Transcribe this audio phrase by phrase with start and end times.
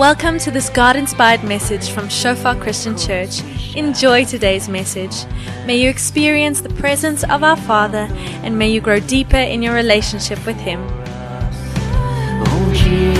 [0.00, 3.42] Welcome to this God inspired message from Shofar Christian Church.
[3.76, 5.26] Enjoy today's message.
[5.66, 8.08] May you experience the presence of our Father
[8.42, 10.80] and may you grow deeper in your relationship with Him.
[12.46, 13.10] Oh Jesus,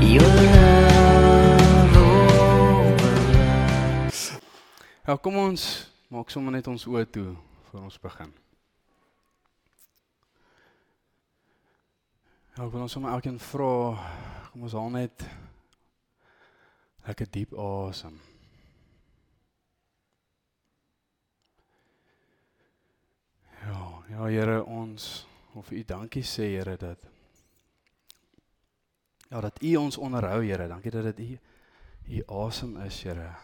[0.00, 0.22] your
[0.56, 1.96] love
[2.96, 4.32] overflows.
[5.04, 7.36] Ja, kom ons maak sommer net ons oë toe
[7.68, 8.45] voor ons begin.
[12.56, 13.72] Ja, ek wil ons sommer elkeen vra,
[14.48, 15.22] kom ons haal net
[17.04, 18.14] lekker diep asem.
[23.60, 27.04] Ja, ja Here, ons of U dankie sê Here dat
[29.28, 30.68] Ja, dat U ons onderhou Here.
[30.70, 31.28] Dankie dat dit U
[32.16, 33.34] U asem is, Here.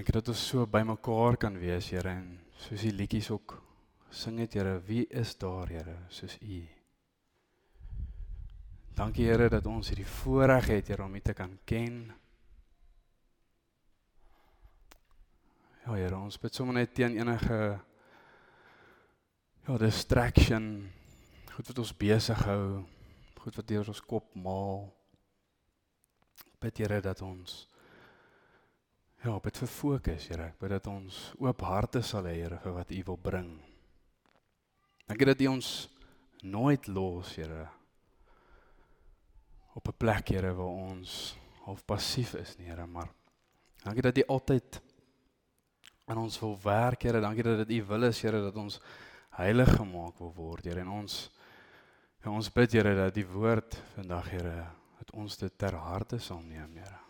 [0.00, 3.58] Ek dat ons so bymekaar kan wees, Here, en soos die liedjies ook
[4.08, 6.62] sing het, Here, wie is daar, Here, soos U?
[8.94, 11.96] Dankie Here dat ons hierdie voorreg het, Here, om U te kan ken.
[15.82, 17.58] Ja, Here, ons bid sommer net teen enige
[19.66, 20.70] ja, distraction,
[21.56, 22.84] goed wat ons besig hou,
[23.42, 24.86] goed wat deur ons kop maal.
[26.62, 27.64] Bid Here dat ons
[29.24, 30.50] Ja, dit vir fokus, Here.
[30.60, 33.54] Bid dat ons oop harte sal hê, Here, vir wat U wil bring.
[35.08, 35.70] Dankie dat U ons
[36.44, 37.64] nooit los, Here.
[39.74, 43.08] Op 'n plek, Here, waar ons half passief is, nie, Here, maar
[43.82, 44.80] dankie dat U altyd
[46.06, 47.20] aan ons wil werk, Here.
[47.20, 48.80] Dankie dat dit U wil is, Here, dat ons
[49.30, 50.80] heilig gemaak wil word, Here.
[50.80, 51.30] En ons
[52.22, 54.66] ja, ons bid, Here, dat die woord vandag, Here,
[54.98, 57.00] dat ons dit ter harte sal neem, Here.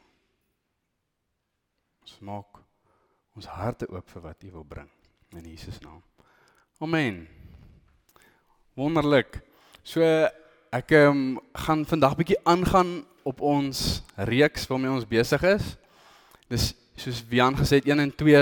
[2.00, 2.60] Ons maak
[3.34, 4.90] ons harte oop vir wat U wil bring
[5.34, 6.02] in Jesus naam.
[6.80, 7.28] Amen.
[8.74, 9.42] Wonderlik.
[9.82, 10.00] So
[10.74, 15.68] ek um, gaan vandag bietjie aangaan op ons reeks waarmee ons besig is.
[16.50, 18.40] Dis soos Wian gesê het 1 en 2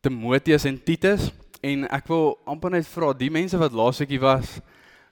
[0.00, 1.28] Timoteus en Titus
[1.60, 4.56] en ek wil amper net vra die mense wat laasweekie was,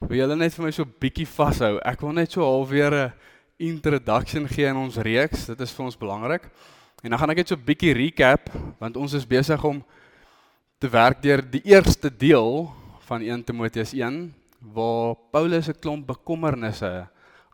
[0.01, 1.75] wil julle net vir my so bietjie vashou.
[1.85, 3.13] Ek wil net so half weer 'n
[3.59, 5.47] introduction gee in ons reeks.
[5.53, 6.49] Dit is vir ons belangrik.
[7.03, 8.49] En dan gaan ek net so bietjie recap
[8.81, 9.85] want ons is besig om
[10.81, 12.73] te werk deur die eerste deel
[13.05, 17.09] van 1 Timoteus 1 waar Paulus 'n klomp bekommernisse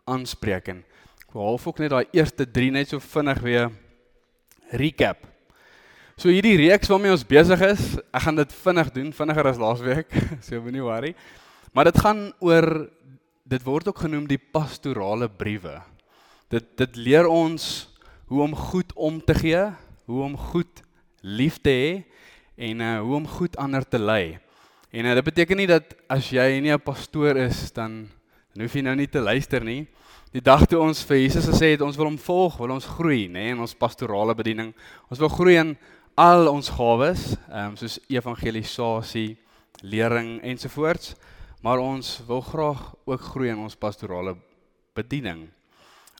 [0.05, 0.83] aanspreek en
[1.27, 3.71] ek wil half ook net daai eerste 3 net so vinnig weer
[4.71, 5.27] recap.
[6.15, 10.13] So hierdie reeks waarmee ons besig is, ek gaan dit vinnig doen, vinniger as laasweek,
[10.45, 11.15] so moenie worry.
[11.73, 12.89] Maar dit gaan oor
[13.43, 15.81] dit word ook genoem die pastorale briewe.
[16.49, 17.89] Dit dit leer ons
[18.31, 19.61] hoe om goed om te gee,
[20.05, 20.81] hoe om goed
[21.21, 21.91] lief te hê
[22.55, 24.39] en uh hoe om goed ander te lei.
[24.95, 28.07] En uh, dit beteken nie dat as jy nie 'n pastoor is dan
[28.53, 29.87] dan hoef jy nou nie te luister nie.
[30.31, 33.27] Die dag toe ons vir Jesus gesê het ons wil hom volg, wil ons groei,
[33.27, 34.73] nê, nee, in ons pastorale bediening.
[35.11, 35.73] Ons wil groei in
[36.15, 39.35] al ons gawes, ehm um, soos evangelisasie,
[39.83, 41.15] lering ensovoorts,
[41.61, 44.37] maar ons wil graag ook groei in ons pastorale
[44.95, 45.49] bediening.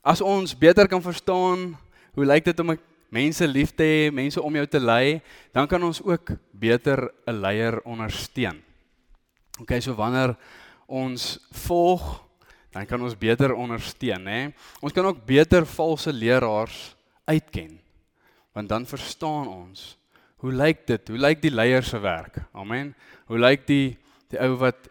[0.04, 1.78] As ons beter kan verstaan
[2.12, 2.76] hoe lyk dit om
[3.08, 5.22] mense lief te hê, mense om jou te lei,
[5.56, 8.65] dan kan ons ook beter 'n leier ondersteun.
[9.60, 10.36] OK, so wanneer
[10.86, 12.24] ons volg,
[12.70, 14.40] dan kan ons beter ondersteun, hè.
[14.80, 17.80] Ons kan ook beter valse leraars uitken.
[18.52, 19.96] Want dan verstaan ons
[20.36, 21.08] hoe lyk dit?
[21.08, 22.38] Hoe lyk die leier se werk?
[22.52, 22.94] Amen.
[23.26, 23.96] Hoe lyk die
[24.30, 24.88] die ou wat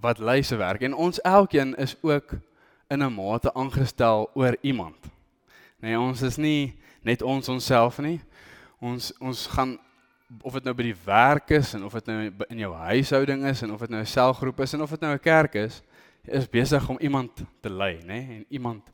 [0.00, 0.80] wat lei se werk?
[0.86, 2.38] En ons elkeen is ook
[2.88, 4.96] in 'n mate aangestel oor iemand.
[5.80, 8.20] Nee, ons is nie net ons onsself nie.
[8.80, 9.78] Ons ons gaan
[10.42, 13.62] of dit nou by die werk is en of dit nou in jou huishouding is
[13.62, 15.82] en of dit nou 'n selgroep is en of dit nou 'n kerk is,
[16.24, 18.90] is besig om iemand te lei, nê, en iemand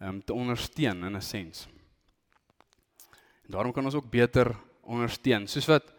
[0.00, 1.68] om um, te ondersteun in 'n sens.
[3.44, 5.92] En daarom kan ons ook beter ondersteun, soos wat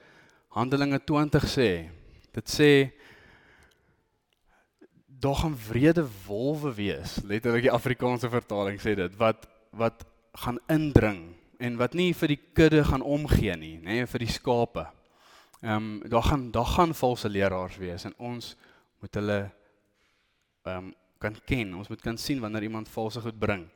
[0.48, 1.90] Handelinge 20 sê.
[2.32, 2.92] Dit sê
[5.08, 7.22] daar gaan wrede wolwe wees.
[7.24, 12.40] Letterlik die Afrikaanse vertaling sê dit wat wat gaan indring en wat nie vir die
[12.58, 14.88] kudde gaan omgee nie, nê, nee, vir die skape.
[15.62, 18.56] Ehm um, daar gaan daar gaan valse leraars wees en ons
[19.02, 19.40] moet hulle
[20.66, 21.76] ehm um, kan ken.
[21.78, 23.68] Ons moet kan sien wanneer iemand valse goed bring.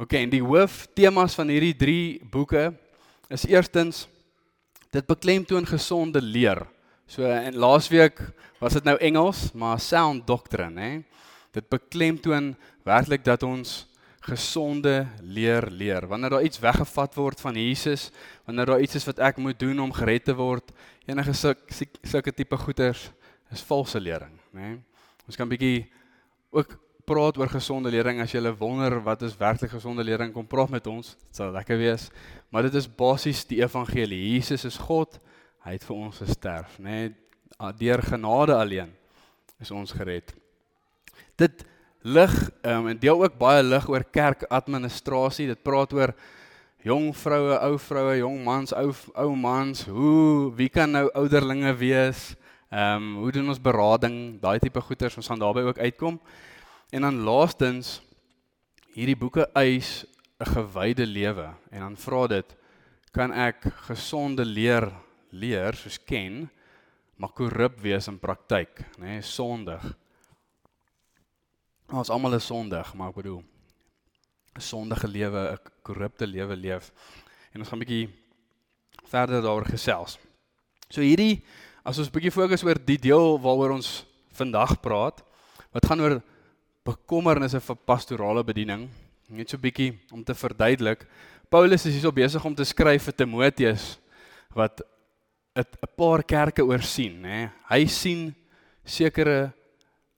[0.00, 2.70] OK, en die hoof temas van hierdie 3 boeke
[3.28, 4.06] is eerstens
[4.92, 6.64] dit beklemtoon gesonde leer.
[7.06, 8.20] So en laasweek
[8.60, 10.92] was dit nou Engels, maar sound doctrine, hè.
[11.52, 12.54] Dit beklemtoon
[12.88, 13.82] werklik dat ons
[14.22, 16.06] gesonde leer leer.
[16.06, 18.10] Wanneer daar iets weggevat word van Jesus,
[18.44, 20.70] wanneer daar iets is wat ek moet doen om gered te word,
[21.06, 23.10] enige sulke sulke tipe goeters
[23.52, 24.68] is valse lering, né?
[24.68, 24.78] Nee?
[25.26, 25.86] Ons kan bietjie
[26.50, 30.70] ook praat oor gesonde lering as jy wonder wat is werklik gesonde lering kom praat
[30.70, 31.14] met ons.
[31.18, 32.08] Dit sal lekker wees.
[32.50, 34.20] Maar dit is basies die evangelie.
[34.34, 35.18] Jesus is God.
[35.62, 37.10] Hy het vir ons gesterf, nê?
[37.10, 38.90] Nee, deur genade alleen
[39.62, 40.32] is ons gered.
[41.38, 41.62] Dit
[42.02, 42.32] lig
[42.66, 45.46] um, en deel ook baie lig oor kerkadministrasie.
[45.50, 46.14] Dit praat oor
[46.82, 52.32] jong vroue, ou vroue, jong mans, ou ou mans, hoe wie kan nou ouderlinge wees?
[52.72, 54.40] Ehm um, hoe doen ons berading?
[54.40, 56.18] Daai tipe goeters ons gaan daarbey ook uitkom.
[56.90, 58.00] En dan laastens
[58.94, 60.04] hierdie boeke eis
[60.40, 62.56] 'n gewyde lewe en dan vra dit
[63.12, 64.90] kan ek gesonde leer
[65.30, 66.50] leer soos ken
[67.16, 69.84] maar korrup wees in praktyk, nê, nee, sondig.
[71.92, 73.42] Ons almal is sondig, maar ek bedoel
[74.56, 76.90] 'n sondige lewe, 'n korrupte lewe leef.
[77.52, 78.08] En ons gaan 'n bietjie
[79.04, 80.18] verder daaroor gesels.
[80.88, 81.44] So hierdie
[81.84, 85.22] as ons 'n bietjie fokus oor die deel waaroor ons vandag praat,
[85.72, 86.22] wat gaan oor
[86.84, 88.88] bekommernisse vir pastorale bediening,
[89.28, 91.06] net so 'n bietjie om te verduidelik.
[91.50, 93.98] Paulus is hierso besig om te skryf vir Timoteus
[94.54, 94.80] wat
[95.56, 97.50] 'n paar kerke oorsien, nê.
[97.68, 98.34] Hy sien
[98.82, 99.52] sekere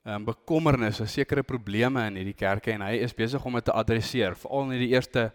[0.05, 4.37] um, bekommernisse, sekere probleme in hierdie kerke en hy is besig om dit te adresseer,
[4.39, 5.31] veral in die eerste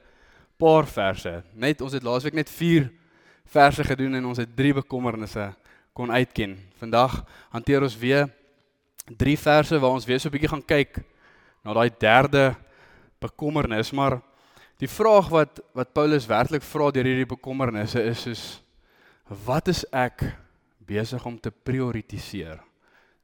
[0.59, 1.39] paar verse.
[1.55, 2.89] Net ons het laasweek net 4
[3.49, 5.49] verse gedoen en ons het 3 bekommernisse
[5.97, 6.57] kon uitken.
[6.79, 7.21] Vandag
[7.53, 8.29] hanteer ons weer
[9.09, 11.01] 3 verse waar ons weer so 'n bietjie gaan kyk
[11.65, 12.55] na daai derde
[13.19, 14.21] bekommernis, maar
[14.77, 18.61] die vraag wat wat Paulus werklik vra deur hierdie bekommernisse is soos
[19.45, 20.23] wat is ek
[20.79, 22.68] besig om te prioritiseer?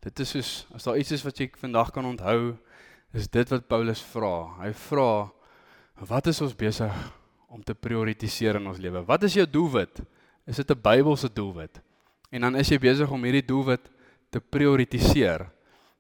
[0.06, 2.54] Dit is soos as daar iets is wat jy vandag kan onthou,
[3.18, 4.36] is dit wat Paulus vra.
[4.60, 5.10] Hy vra
[6.06, 6.94] wat is ons besig
[7.50, 9.02] om te prioritiseer in ons lewe?
[9.08, 10.04] Wat is jou doelwit?
[10.46, 11.82] Is dit 'n Bybelse doelwit?
[12.30, 13.90] En dan is jy besig om hierdie doelwit
[14.30, 15.40] te prioritiseer.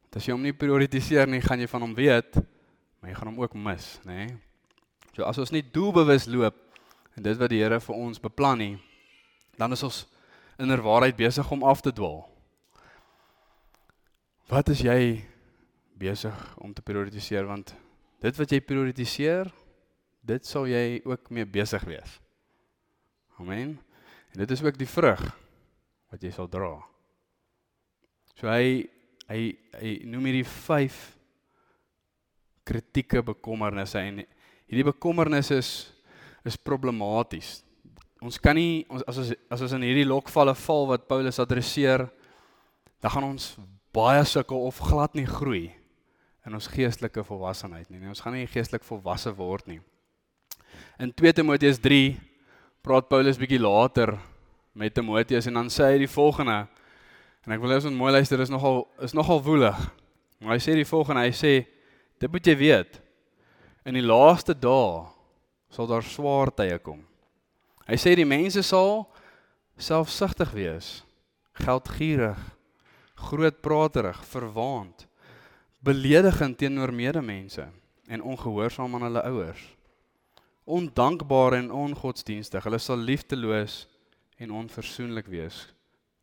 [0.03, 2.35] Want as jy hom nie prioritiseer nie, gaan jy van hom weet,
[3.01, 4.27] maar jy gaan hom ook mis, nê?
[4.27, 4.37] Nee?
[5.15, 6.55] So as ons nie doelbewus loop
[7.15, 8.77] en dit wat die Here vir ons beplan nie,
[9.57, 10.05] dan is ons
[10.59, 12.34] inderwaarheid besig om af te dwaal.
[14.45, 15.23] Wat is jy
[15.97, 17.71] besig om te prioritiseer want
[18.21, 19.49] dit wat jy prioritiseer,
[20.25, 22.19] dit sal jy ook mee besig wees.
[23.41, 23.73] Amen.
[24.33, 25.23] En dit is ook die vrug
[26.13, 26.77] wat jy sal dra.
[28.37, 28.85] So hy
[29.25, 29.41] hy
[29.79, 31.01] hy noem hierdie 5
[32.69, 35.71] kritieke bekommernisse en hierdie bekommernisse is
[36.45, 37.63] is problematies.
[38.21, 42.05] Ons kan nie ons as ons as ons in hierdie lokvalle val wat Paulus adresseer,
[43.01, 43.55] dan gaan ons
[43.95, 45.69] baie sukkel of glad nie groei
[46.45, 48.01] in ons geestelike volwassenheid nie.
[48.09, 49.79] Ons gaan nie geestelik volwasse word nie.
[51.01, 52.15] In 2 Timoteus 3
[52.85, 54.13] praat Paulus bietjie later
[54.75, 56.65] met Timoteus en dan sê hy die volgende
[57.45, 59.79] en ek wil hê ons moet mooi luister, is nogal is nogal woelig.
[60.41, 61.53] Maar hy sê die volgende, hy sê
[62.21, 62.99] dit moet jy weet.
[63.85, 65.05] In die laaste dae
[65.73, 67.03] sal daar swaar tye kom.
[67.85, 69.05] Hy sê die mense sal
[69.77, 70.89] selfsugtig wees,
[71.61, 72.39] geldgierig,
[73.15, 75.07] grootpraterig, verwaand,
[75.79, 77.67] beledigend teenoor medemense
[78.07, 79.63] en ongehoorsaam aan hulle ouers.
[80.65, 83.85] Ondankbaar en ongodsdienstig, hulle sal liefdeloos
[84.41, 85.61] en onversoenlik wees,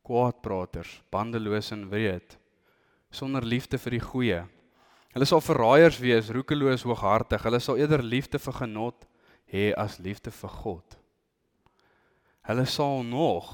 [0.02, 2.36] kwaadpraters, bandeloos en wreed,
[3.10, 4.42] sonder liefde vir die goeie.
[5.12, 7.42] Hulle sal verraaiers wees, roekeloos, hooghartig.
[7.44, 9.06] Hulle sal eerder liefde vir genot
[9.52, 10.96] hê as liefde vir God.
[12.48, 13.50] Hulle sal nog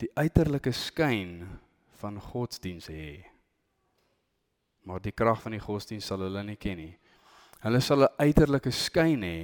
[0.00, 1.44] die uiterlike skyn
[2.00, 3.24] van godsdiens hê.
[4.86, 6.94] Maar die krag van die godsdiens sal hulle nie ken nie.
[7.64, 9.38] Hulle sal 'n uiterlike skyn hê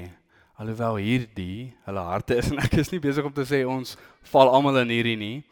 [0.57, 3.97] alhoewel hierdie hulle harte is en ek is nie besig om te sê ons
[4.31, 5.45] val almal in hierdie nie.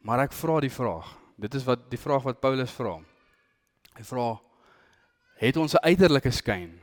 [0.00, 1.10] Maar ek vra die vraag.
[1.36, 2.98] Dit is wat die vraag wat Paulus vra.
[3.98, 4.38] Hy vra
[5.38, 6.78] het ons 'n uiterlike skyn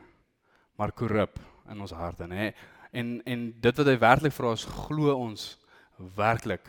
[0.78, 1.40] maar korrup
[1.72, 2.54] in ons harte, nê?
[2.92, 5.58] En en dit wat hy werklik vra is glo ons
[5.98, 6.68] werklik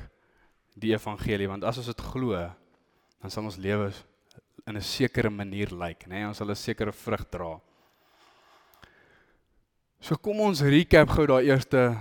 [0.74, 2.34] die evangelie want as ons dit glo
[3.20, 3.92] dan sal ons lewe
[4.66, 6.18] in 'n sekere manier lyk, né?
[6.18, 7.60] Nee, ons sal 'n sekere vrug dra.
[10.00, 11.96] So kom ons recap gou daai eerste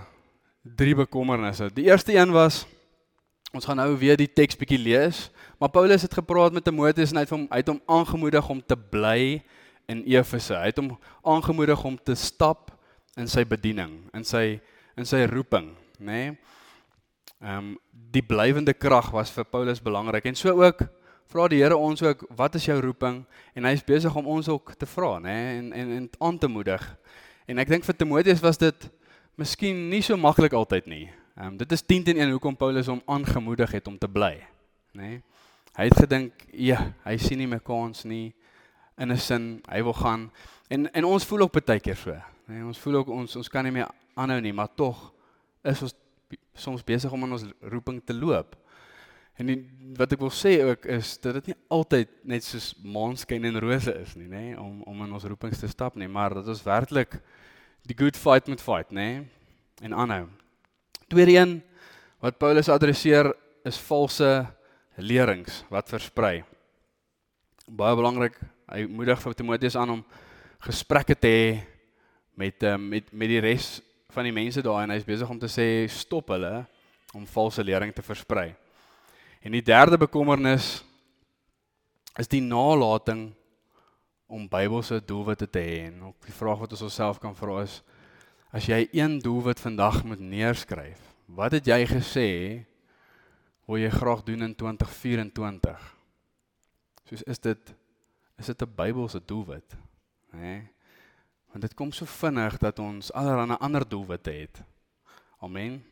[0.62, 1.70] drie bekommernisse.
[1.74, 2.66] Die eerste een was
[3.54, 5.30] ons gaan nou weer die teks bietjie lees,
[5.60, 8.76] maar Paulus het gepraat met Timoteus en hy het hom uit hom aangemoedig om te
[8.76, 9.44] bly
[9.88, 10.58] in Efese.
[10.58, 12.74] Hy het hom aangemoedig om te stap
[13.16, 14.60] in sy bediening, in sy
[14.96, 16.12] in sy roeping, né?
[16.12, 16.36] Nee?
[17.44, 20.86] Ehm um, die blywende krag was vir Paulus belangrik en so ook
[21.32, 24.50] vra die Here ons ook wat is jou roeping en hy is besig om ons
[24.50, 26.84] ook te vra nê en en en aan te moedig.
[27.48, 28.90] En ek dink vir Timoteus was dit
[29.38, 31.06] miskien nie so maklik altyd nie.
[31.36, 34.40] Ehm um, dit is 10 teen 1 hoekom Paulus hom aangemoedig het om te bly,
[34.94, 35.22] nê.
[35.76, 38.34] Hy het gedink, ja, hy sien nie my kans nie.
[38.98, 40.32] in 'n sin, hy wil gaan
[40.68, 42.16] en en ons voel ook baie keer so.
[42.48, 45.14] Nee, ons voel ook ons ons kan nie meer aanhou nie, maar tog
[45.64, 45.96] is ons
[46.54, 48.56] soms besig om in ons roeping te loop.
[49.36, 49.58] En die,
[50.00, 53.92] wat ek wil sê ook is dat dit nie altyd net soos maanskyn en rose
[54.00, 57.18] is nie, nê, om om in ons roepings te stap nie, maar dat ons werklik
[57.86, 59.26] die good fight moet fight, nê,
[59.84, 60.24] en aanhou.
[61.12, 61.58] Tweede een
[62.24, 63.34] wat Paulus adresseer
[63.68, 64.30] is valse
[64.96, 66.46] lerings wat versprei.
[67.68, 68.40] Baie belangrik,
[68.72, 70.06] hy moedig vir Timoteus aan om
[70.64, 71.48] gesprekke te hê
[72.40, 73.80] met um, met met die res
[74.16, 76.62] van die mense daar en hy's besig om te sê stop hulle
[77.16, 78.54] om valse lering te versprei.
[79.46, 80.80] En die derde bekommernis
[82.18, 83.28] is die nalatiging
[84.26, 85.76] om Bybelse doelwitte te hê.
[85.86, 87.84] En ook die vraag wat ons onsself kan vra is
[88.56, 92.30] as jy een doelwit vandag moet neerskryf, wat het jy gesê
[93.68, 95.84] wil jy graag doen in 2024?
[97.06, 97.74] Soos is dit
[98.40, 99.78] is dit 'n Bybelse doelwit,
[100.32, 100.40] hè?
[100.40, 100.68] Nee?
[101.52, 104.64] Want dit kom so vinnig dat ons allerlei ander doelwitte het.
[105.40, 105.86] Amen.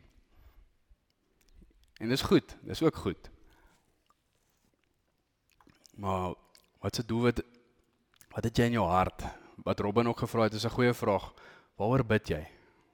[2.00, 3.33] En dis goed, dis ook goed.
[5.96, 6.34] Maar
[6.80, 7.44] wat se doelwit
[8.34, 9.24] wat het jy in jou hart?
[9.64, 11.34] Wat Robin ook gevra het, is 'n goeie vraag.
[11.78, 12.48] Waaroor bid jy?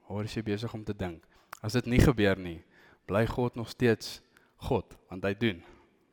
[0.06, 1.24] Waaroor is jy besig om te dink?
[1.62, 2.62] As dit nie gebeur nie,
[3.06, 4.20] bly God nog steeds
[4.56, 5.64] God, want hy doen.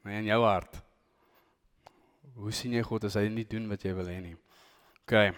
[0.04, 0.82] Nee, in jou hart.
[2.36, 4.36] Hoe sien jy God as hy nie doen wat jy wil hê nie?
[5.04, 5.34] OK.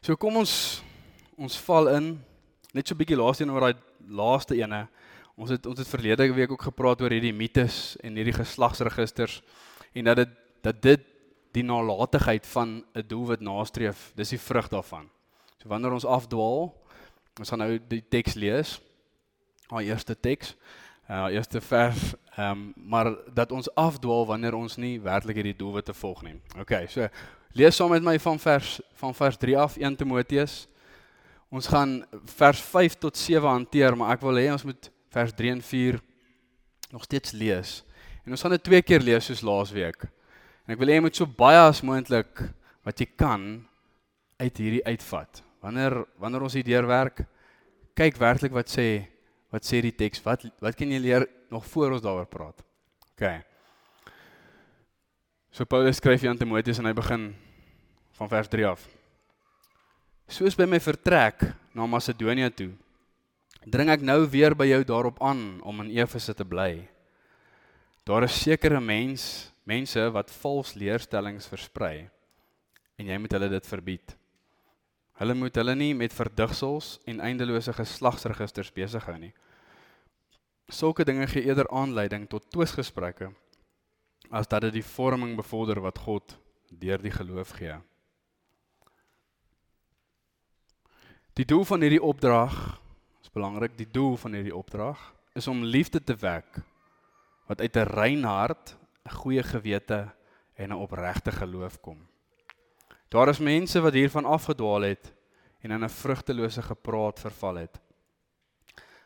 [0.00, 0.82] So kom ons
[1.36, 2.24] ons val in
[2.72, 4.88] net so 'n bietjie laaste een oor daai laaste ene.
[5.36, 9.42] Ons het ons het verlede week ook gepraat oor hierdie mites en hierdie geslagsregisters
[9.94, 11.00] en dat dit dat dit
[11.54, 15.08] die nalatigheid van 'n doelwit nastreef, dis die vrug daarvan.
[15.62, 16.74] So wanneer ons afdwaal,
[17.38, 18.80] ons gaan nou die teks lees.
[19.66, 20.56] Haar eerste teks,
[21.06, 25.56] haar uh, eerste vers, ehm um, maar dat ons afdwaal wanneer ons nie werklik hierdie
[25.56, 26.34] doelwitte volg nie.
[26.58, 27.08] OK, so
[27.52, 30.68] lees saam met my van vers van vers 3 af 1 Timoteus.
[31.48, 32.04] Ons gaan
[32.36, 36.00] vers 5 tot 7 hanteer, maar ek wil hê ons moet vers 3 en 4
[36.90, 37.84] nog steeds lees.
[38.24, 40.06] En ons gaan dit twee keer lees soos laasweek.
[40.64, 42.40] En ek wil hê jy moet so baie as moontlik
[42.84, 43.42] wat jy kan
[44.40, 45.42] uit hierdie uitvat.
[45.64, 47.24] Wanneer wanneer ons hier deurwerk,
[47.96, 49.04] kyk werklik wat sê
[49.52, 50.22] wat sê die teks?
[50.24, 52.64] Wat wat kan jy leer nog voor ons daaroor praat?
[53.14, 53.28] OK.
[55.54, 57.28] So Paulus skryf aan Timoteus en hy begin
[58.18, 58.88] van vers 3 af.
[60.26, 61.44] Soos by my vertrek
[61.76, 62.72] na Macedonië toe,
[63.68, 66.88] dring ek nou weer by jou daarop aan om in Efese te bly.
[68.04, 72.10] Daar is sekere mens, mense wat vals leerstellings versprei
[73.00, 74.12] en jy moet hulle dit verbied.
[75.16, 79.32] Hulle moet hulle nie met verdigsels en eindelose geslagsregisters besig hou nie.
[80.68, 83.30] Sulke dinge gee eerder aanleiding tot twisgesprekke
[84.28, 86.36] as dat dit die vorming bevorder wat God
[86.68, 87.78] deur die geloof gee.
[91.40, 92.52] Die doel van hierdie opdrag
[93.24, 93.78] is belangrik.
[93.80, 95.00] Die doel van hierdie opdrag
[95.34, 96.60] is om liefde te wek
[97.46, 100.12] wat uit 'n rein hart, 'n goeie gewete
[100.54, 101.98] en 'n opregte geloof kom.
[103.08, 105.12] Daar is mense wat hiervan afgedwaal het
[105.60, 107.80] en in 'n vrugtelose gepraat verval het.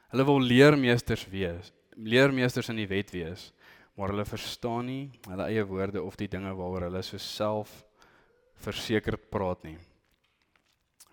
[0.08, 3.52] Hulle wil leermeesters wees, leermeesters in die wet wees,
[3.94, 7.84] maar hulle verstaan nie hulle eie woorde of die dinge waaroor hulle so self
[8.54, 9.78] versekerd praat nie.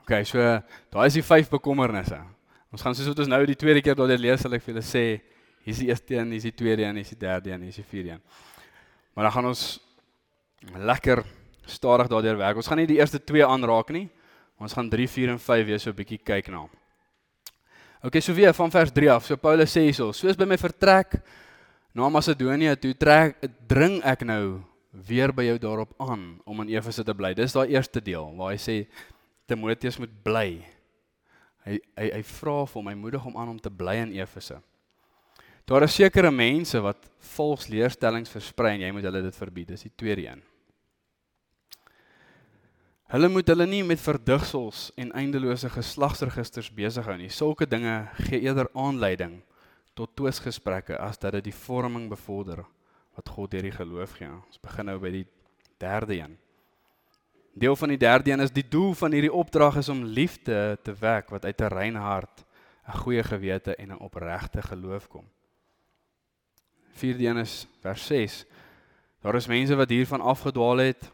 [0.02, 0.38] OK, so
[0.94, 2.20] daai is die vyf bekommernisse.
[2.72, 4.86] Ons gaan soos wat ons nou die tweede keer daardie lees, sal ek vir julle
[4.86, 5.06] sê,
[5.66, 8.16] hier's die eerste een, hier's die tweede een, hier's die derde een, hier's die vierde
[8.16, 8.22] een.
[9.16, 9.64] Maar dan gaan ons
[10.76, 11.24] lekker
[11.66, 12.60] stadig daardeur werk.
[12.62, 14.08] Ons gaan nie die eerste twee aanraak nie.
[14.62, 16.68] Ons gaan 3, 4 en 5 weer so 'n bietjie kyk na.
[18.04, 19.26] OK, so weer van vers 3 af.
[19.26, 21.22] So Paulus sê hierso, soos by my vertrek
[21.94, 27.04] na Macedonië toe trek dring ek nou weer by jou daarop aan om in Efese
[27.04, 27.34] te bly.
[27.34, 28.88] Dis daai eerste deel waar hy sê
[29.48, 30.66] Timoteus moet bly.
[31.66, 34.62] Hy hy hy vra vir hom, hy moedig hom aan om te bly in Efese.
[35.66, 39.72] Daar is sekere mense wat vals leerstellings versprei en jy moet hulle dit verbied.
[39.74, 40.44] Dis die tweede een.
[43.16, 47.30] Hulle moet hulle nie met verdigsels en eindelose geslagsregisters besig hou nie.
[47.34, 49.40] Sulke dinge gee eerder aanleiding
[49.98, 52.64] tot twisgesprekke as dat dit die vorming bevorder
[53.16, 54.30] wat God deur die geloof gee.
[54.30, 55.26] Ons begin nou by die
[55.82, 56.34] derde een.
[57.56, 60.94] Deel van die derde een is die doel van hierdie opdrag is om liefde te
[61.00, 62.44] wek wat uit 'n rein hart,
[62.88, 65.26] 'n goeie gewete en 'n opregte geloof kom.
[66.96, 68.46] Vierde een is vers 6.
[69.20, 71.12] Daar is mense wat hiervan afgedwaal het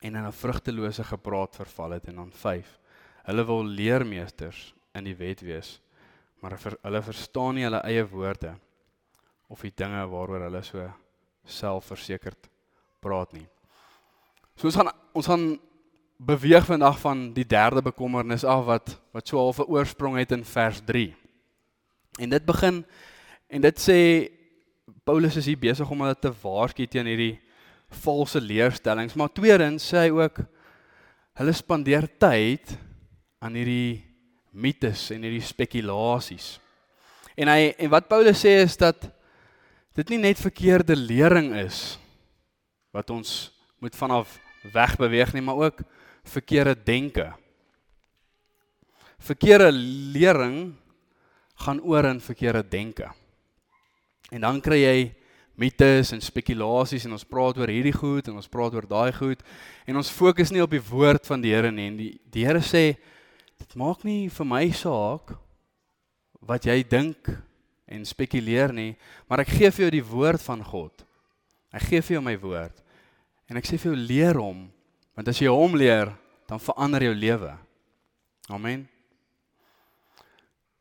[0.00, 2.78] en in 'n vrugtelose gepraat verval het en dan 5.
[3.22, 5.80] Hulle wil leermeesters in die wet wees,
[6.40, 8.54] maar hulle verstaan nie hulle eie woorde
[9.46, 10.92] of die dinge waaroor hulle so
[11.44, 12.48] selfversekerd
[13.00, 13.46] praat nie.
[14.56, 15.60] So ons gaan ons gaan
[16.16, 20.44] beweeg vandag van die derde bekommernis af wat wat so half 'n oorsprong het in
[20.44, 21.14] vers 3.
[22.18, 22.86] En dit begin
[23.46, 24.30] en dit sê
[25.04, 27.34] Paulus is hier besig om hulle te waarsku teen hierdie
[28.04, 30.38] valse leerstellings, maar tweedens sê hy ook
[31.36, 32.72] hulle spandeer tyd
[33.44, 34.00] aan hierdie
[34.54, 36.54] mites en hierdie spekulasies.
[37.36, 39.04] En hy en wat Paulus sê is dat
[39.98, 41.98] dit nie net verkeerde lering is
[42.94, 43.50] wat ons
[43.82, 44.38] moet vanaf
[44.72, 45.82] wegbeweeg nie, maar ook
[46.32, 47.26] verkeerde denke.
[49.20, 49.68] Verkeerde
[50.14, 50.72] lering
[51.66, 53.10] gaan oor in verkeerde denke.
[54.34, 54.96] En dan kry jy
[55.54, 59.42] mites en spekulasies en ons praat oor hierdie goed en ons praat oor daai goed
[59.86, 62.62] en ons fokus nie op die woord van die Here nie en die die Here
[62.64, 62.96] sê
[63.60, 65.36] dit maak nie vir my saak
[66.42, 67.30] wat jy dink
[67.86, 68.96] en spekuleer nie
[69.30, 71.04] maar ek gee vir jou die woord van God.
[71.74, 72.82] Ek gee vir jou my woord
[73.50, 74.66] en ek sê vir jou leer hom
[75.14, 76.10] want as jy hom leer
[76.50, 77.54] dan verander jou lewe.
[78.50, 78.82] Amen.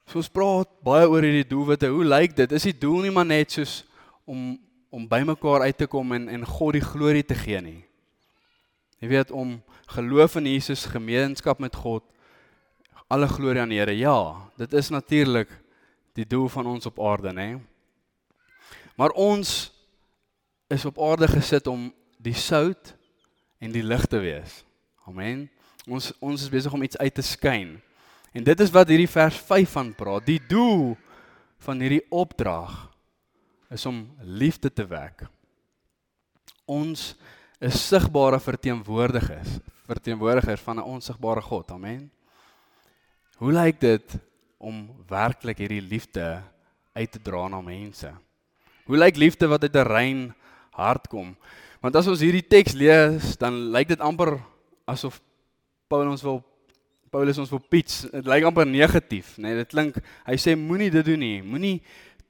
[0.09, 1.89] So ons praat baie oor hierdie doelwitte.
[1.91, 2.51] Hoe lyk dit?
[2.51, 3.81] Is die doel nie maar net soos
[4.25, 4.53] om
[4.93, 7.79] om bymekaar uit te kom en en God die glorie te gee nie.
[9.01, 9.55] Jy weet om
[9.89, 12.03] geloof in Jesus, gemeenskap met God,
[13.09, 13.95] alle glorie aan die Here.
[13.97, 15.49] Ja, dit is natuurlik
[16.13, 17.57] die doel van ons op aarde, nê?
[18.93, 19.73] Maar ons
[20.69, 21.89] is op aarde gesit om
[22.21, 22.93] die sout
[23.57, 24.61] en die lig te wees.
[25.09, 25.47] Amen.
[25.89, 27.75] Ons ons is besig om iets uit te skyn.
[28.33, 30.25] En dit is wat hierdie vers 5 van praat.
[30.25, 30.95] Die doel
[31.63, 32.89] van hierdie opdrag
[33.73, 35.25] is om liefde te wek.
[36.65, 37.13] Ons
[37.63, 41.71] is sigbare verteenwoordigers, verteenwoordigers van 'n onsigbare God.
[41.71, 42.11] Amen.
[43.37, 44.17] Hoe lyk dit
[44.57, 46.41] om werklik hierdie liefde
[46.93, 48.11] uit te dra na mense?
[48.85, 50.33] Hoe lyk liefde wat uit 'n rein
[50.71, 51.35] hart kom?
[51.81, 54.39] Want as ons hierdie teks lees, dan lyk dit amper
[54.85, 55.21] asof
[55.87, 56.43] Paulus wil
[57.13, 58.03] Paulus ons wil piets.
[58.09, 59.51] Dit lyk amper negatief, né?
[59.51, 61.41] Nee, dit klink hy sê moenie dit doen nie.
[61.45, 61.77] Moenie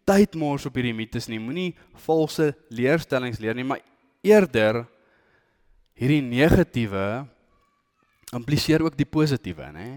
[0.03, 1.39] tyd mors op hierdie mites nie.
[1.39, 1.71] Moenie
[2.03, 3.83] valse leerstellings leer nie, maar
[4.23, 4.83] eerder
[5.95, 7.23] hierdie negatiewe
[8.33, 9.87] impliseer ook die positiewe, né?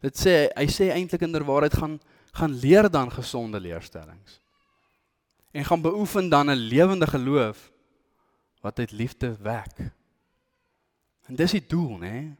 [0.00, 1.98] Dit sê hy sê eintlik inderwaarheid gaan
[2.36, 4.40] gaan leer dan gesonde leerstellings.
[5.56, 7.72] En gaan beoefen dan 'n lewende geloof
[8.60, 9.76] wat uit liefde wek.
[11.26, 12.36] En dis die doel, né?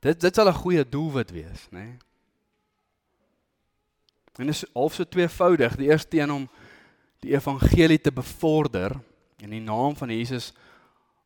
[0.00, 1.98] Dit dit sal 'n goeie doelwit wees, né?
[4.38, 5.76] En dit is half so tweevoudig.
[5.76, 6.48] Die eerste een om
[7.20, 9.00] die evangelie te bevorder
[9.36, 10.52] in die naam van Jesus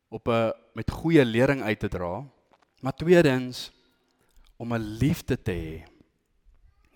[0.09, 2.25] op 'n met goeie lering uit te dra.
[2.81, 3.71] Maar tweedens
[4.57, 5.83] om 'n liefde te hê.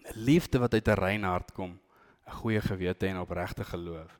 [0.07, 1.79] 'n Liefde wat uit 'n rein hart kom,
[2.25, 4.19] 'n goeie gewete en opregte geloof.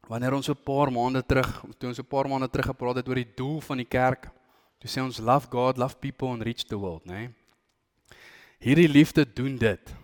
[0.00, 2.94] Wanneer ons so 'n paar maande terug, toe ons so 'n paar maande terug gepraat
[2.94, 4.30] het oor die doel van die kerk,
[4.82, 7.28] toe sê ons love God, love people and reach the world, né?
[7.28, 8.18] Nee?
[8.62, 9.94] Hierdie liefde doen dit.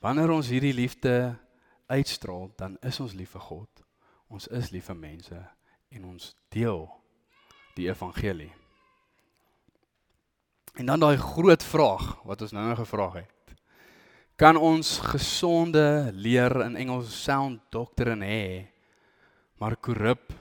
[0.00, 1.36] Wanneer ons hierdie liefde
[1.88, 3.84] uitstraal, dan is ons lief vir God.
[4.32, 5.38] Ons is lief vir mense
[5.94, 6.84] en ons deel
[7.76, 8.50] die evangelie.
[10.76, 13.56] En dan daai groot vraag wat ons nou nog gevra het.
[14.36, 18.46] Kan ons gesonde leer in Engels sound doctrine hê,
[19.60, 20.32] maar korrup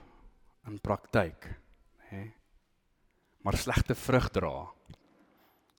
[0.68, 1.63] in praktyk?
[3.44, 4.72] Maar slegte vrug dra.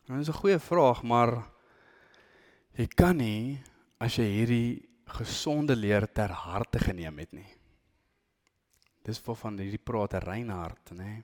[0.06, 1.48] Nou dis 'n goeie vraag, maar
[2.76, 3.62] jy kan nie
[3.98, 7.48] as jy hierdie gesonde leer ter harte geneem het nie.
[9.04, 11.22] Dis voor van hierdie praat 'n rein hart, nê?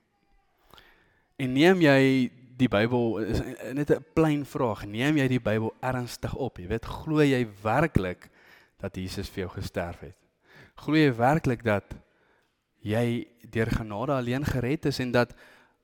[1.37, 3.41] En neem jy die Bybel is
[3.73, 6.57] net 'n plain vraag, neem jy die Bybel ernstig op?
[6.57, 8.29] Jy weet, glo jy werklik
[8.77, 10.17] dat Jesus vir jou gesterf het?
[10.75, 11.95] Glo jy werklik dat
[12.81, 15.33] jy deur genade alleen gered is en dat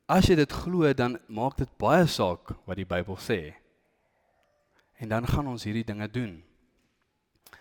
[0.08, 3.58] As jy dit glo, dan maak dit baie saak wat die Bybel sê.
[5.04, 6.38] En dan gaan ons hierdie dinge doen.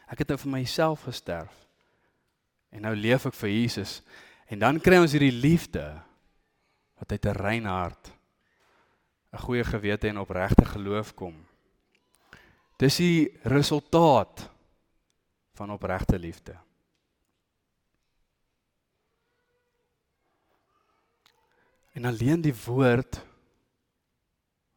[0.07, 1.53] Ek het nou vir myself gesterf.
[2.71, 3.99] En nou leef ek vir Jesus.
[4.47, 5.85] En dan kry ons hierdie liefde
[6.97, 8.13] wat uit 'n rein hart,
[9.33, 11.35] 'n goeie gewete en opregte geloof kom.
[12.79, 14.51] Dis die resultaat
[15.55, 16.66] van opregte liefde.
[21.97, 23.23] En alleen die woord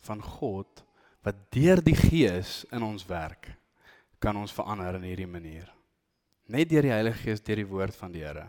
[0.07, 0.85] van God
[1.27, 3.51] wat deur die Gees in ons werk
[4.23, 5.67] kan ons verander in hierdie manier.
[6.47, 8.47] Net deur die Heilige Gees, deur die woord van die Here.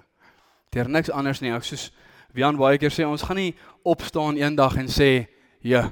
[0.70, 1.50] Deur niks anders nie.
[1.54, 1.90] Ek soos
[2.30, 5.26] Wian baie keer sê, ons gaan nie opstaan eendag en sê,
[5.66, 5.90] "Ja,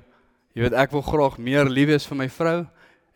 [0.55, 2.67] jy weet ek wil graag meer lief wees vir my vrou"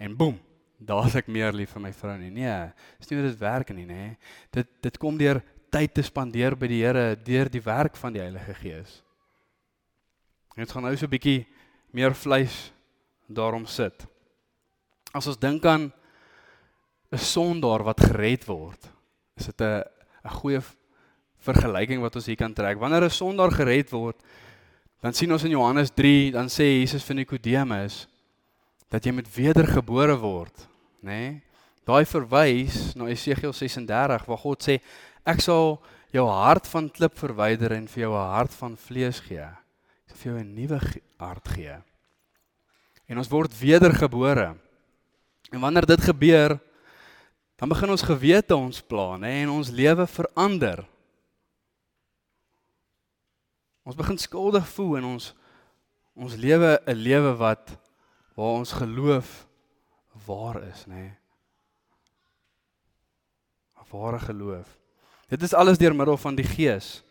[0.00, 0.40] en boem,
[0.80, 2.30] daar's ek meer lief vir my vrou nie.
[2.30, 4.16] Nee, dis nie hoe dit werk nie, nê.
[4.50, 8.20] Dit dit kom deur tyd te spandeer by die Here deur die werk van die
[8.20, 9.02] Heilige Gees.
[10.56, 11.46] Ons gaan nou so 'n bietjie
[11.92, 12.72] meer vleis
[13.28, 14.06] daarom sit.
[15.14, 15.92] As ons dink aan
[17.12, 18.90] 'n sondaar wat gered word,
[19.36, 19.84] is dit 'n
[20.24, 20.60] 'n goeie
[21.38, 22.78] vergelyking wat ons hier kan trek.
[22.78, 24.16] Wanneer 'n sondaar gered word,
[25.00, 28.06] dan sien ons in Johannes 3, dan sê Jesus vir Nikodemus
[28.88, 30.68] dat jy moet wedergebore word,
[31.02, 31.10] nê?
[31.10, 31.42] Nee?
[31.84, 34.80] Daai verwys na Esegiel 36 waar God sê
[35.26, 35.80] ek sal
[36.12, 39.48] jou hart van klip verwyder en vir jou 'n hart van vlees gee.
[40.22, 40.78] Vir jou 'n nuwe
[41.18, 41.76] hart gee.
[43.10, 44.54] En ons word wedergebore.
[45.50, 46.60] En wanneer dit gebeur,
[47.56, 50.86] dan begin ons gewete ons pla, nê, en ons lewe verander.
[53.82, 55.34] Ons begin skuldig voel en ons
[56.14, 57.78] ons lewe 'n lewe wat
[58.36, 59.46] waar ons geloof
[60.26, 60.94] waar is, nê.
[60.94, 61.16] Nee.
[63.92, 64.78] Ware geloof.
[65.28, 67.02] Dit is alles deur middel van die Gees,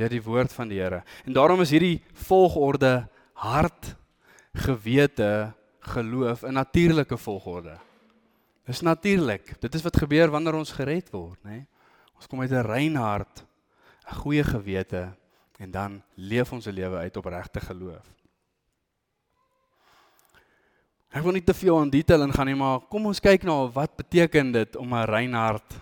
[0.00, 1.02] deur die woord van die Here.
[1.24, 3.08] En daarom is hierdie volgorde
[3.40, 3.94] hart,
[4.52, 7.78] gewete, geloof 'n natuurlike volgorde.
[8.64, 9.60] Dis natuurlik.
[9.60, 11.50] Dit is wat gebeur wanneer ons gered word, nê.
[11.50, 11.66] Nee.
[12.16, 13.44] Ons kom uit 'n rein hart,
[14.10, 15.16] 'n goeie gewete
[15.58, 18.06] en dan leef ons se lewe uit op regte geloof.
[21.10, 23.70] Ek wil nie te veel in detail ingaan nie, maar kom ons kyk na nou
[23.72, 25.74] wat beteken dit om 'n rein hart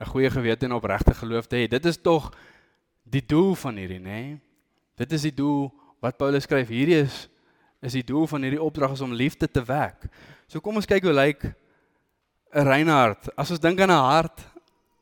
[0.00, 1.68] 'n goeie gewete en opregte geloof te hê.
[1.68, 2.32] Dit is tog
[3.04, 4.20] die doel van hierdie, nê?
[4.20, 4.40] Nee?
[4.96, 5.68] Dit is die doel
[6.02, 6.68] wat Paulus skryf.
[6.68, 7.28] Hierdie is
[7.84, 10.06] is die doel van hierdie opdrag is om liefde te wek.
[10.48, 11.42] So kom ons kyk hoe lyk
[12.54, 13.28] 'n rein hart.
[13.36, 14.40] As ons dink aan 'n hart,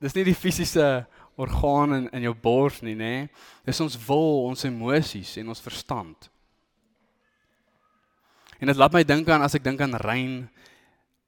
[0.00, 3.28] dis nie die fisiese orgaan in in jou bors nie, nê?
[3.64, 6.30] Dis ons wil, ons emosies en ons verstand.
[8.58, 10.50] En dit laat my dink aan as ek dink aan rein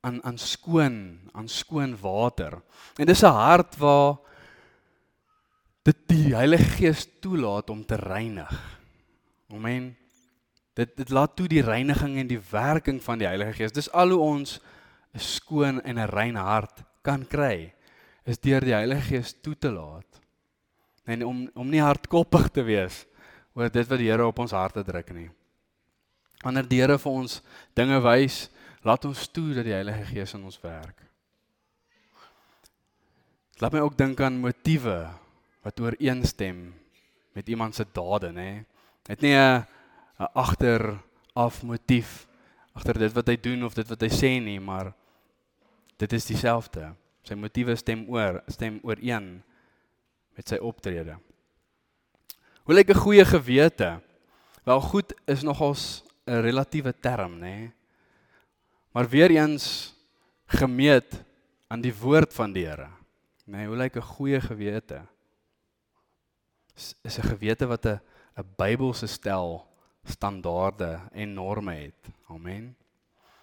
[0.03, 2.63] aan aan skoon, aan skoon water.
[2.99, 4.19] En dis 'n hart waar
[5.85, 8.53] dit die Heilige Gees toelaat om te reinig.
[9.53, 9.93] Amen.
[10.75, 13.75] Dit dit laat toe die reiniging en die werking van die Heilige Gees.
[13.77, 14.61] Dis al hoe ons
[15.15, 17.73] 'n skoon en 'n rein hart kan kry
[18.25, 20.21] is deur die Heilige Gees toe te laat.
[21.05, 23.07] En om om nie hardkoppig te wees
[23.55, 25.31] oor dit wat die Here op ons harte druk nie.
[26.43, 27.43] Wanneer die Here vir ons
[27.75, 28.51] dinge wys,
[28.83, 30.97] laat ons toe dat die Heilige Gees in ons werk.
[33.61, 35.24] Laat my ook dink aan motiewe
[35.65, 36.75] wat ooreenstem
[37.35, 38.65] met iemand se dade, nê.
[39.09, 39.65] Het nie 'n
[40.21, 42.27] 'n agteraf motief
[42.75, 44.93] agter dit wat hy doen of dit wat hy sê nie, maar
[45.97, 46.95] dit is dieselfde.
[47.23, 49.43] Sy motiewe stem oor, stem ooreen
[50.37, 51.19] met sy optrede.
[52.65, 54.01] Hoe lyk 'n goeie gewete?
[54.65, 57.41] Wel goed is nogals 'n relatiewe term, nê.
[57.41, 57.73] Nee.
[58.93, 59.95] Maar weer eens
[60.47, 61.25] gemeet
[61.67, 62.89] aan die woord van die Here.
[63.45, 65.03] Nee, hoe lyk 'n goeie gewete?
[66.75, 68.01] Is, 'n gewete wat 'n
[68.37, 69.67] 'n Bybelse stel
[70.05, 72.09] standaarde en norme het.
[72.29, 72.77] Amen.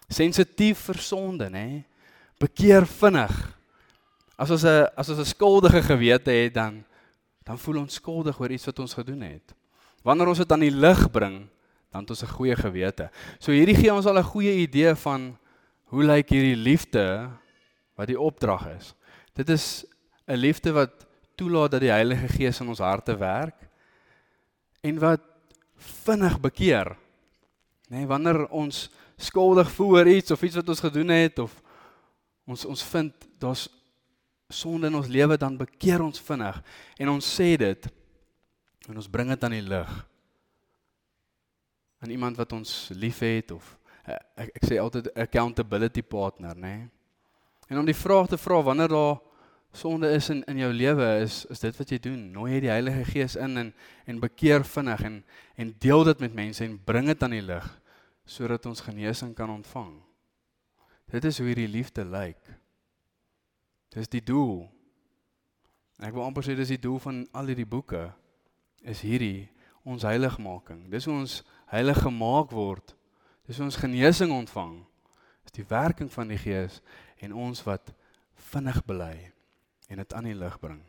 [0.08, 1.84] Sensitief vir sonde, nê?
[2.40, 3.58] Bekeer vinnig.
[4.38, 6.84] As ons 'n as ons 'n skuldige gewete het, dan
[7.44, 9.56] dan voel ons skuldig oor iets wat ons gedoen het.
[10.04, 11.48] Wanneer ons dit aan die lig bring,
[11.92, 13.10] dan het ons 'n goeie gewete.
[13.40, 15.38] So hierdie gee ons al 'n goeie idee van
[15.86, 17.30] hoe lyk hierdie liefde
[17.96, 18.94] wat die opdrag is.
[19.34, 19.86] Dit is
[20.28, 21.06] 'n liefde wat
[21.42, 23.66] toelaat dat die Heilige Gees in ons harte werk
[24.86, 25.26] en wat
[26.06, 26.94] vinnig bekeer.
[27.90, 28.86] Nee, wanneer ons
[29.18, 31.58] skuldig voel oor iets of iets wat ons gedoen het of
[32.50, 33.68] ons ons vind daar's
[34.52, 36.58] sonde in ons lewe dan bekeer ons vinnig
[37.00, 37.92] en ons sê dit
[38.90, 39.92] en ons bring dit aan die lig
[42.02, 46.74] aan iemand wat ons liefhet of Eh, ek ek sê altyd accountability partner, nê?
[46.78, 46.90] Nee?
[47.72, 49.20] En om die vraag te vra wanneer daar
[49.72, 52.22] sonde is in in jou lewe is is dit wat jy doen.
[52.32, 53.74] Nooi jy die Heilige Gees in en
[54.06, 55.24] en bekeer vinnig en
[55.56, 57.68] en deel dit met mense en bring dit aan die lig
[58.26, 59.96] sodat ons genesing kan ontvang.
[61.12, 62.40] Dit is hoe hierdie liefde lyk.
[63.92, 64.70] Dis die doel.
[66.00, 68.08] Ek wil amper sê dis die doel van al hierdie boeke
[68.88, 69.50] is hierdie
[69.84, 70.88] ons heiligmaking.
[70.90, 71.42] Dis hoe ons
[71.74, 72.96] heilig gemaak word
[73.52, 74.78] Dis ons genesing ontvang.
[75.44, 76.80] Dis die werking van die Gees
[77.20, 77.92] en ons wat
[78.52, 79.31] vinnig bely
[79.92, 80.80] en dit aan die lig bring.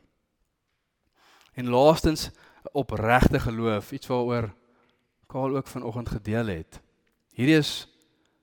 [1.58, 2.30] En laastens
[2.72, 4.52] opregte geloof, iets waaroor
[5.32, 6.80] Kaal ook vanoggend gedeel het.
[7.32, 7.88] Hierdie is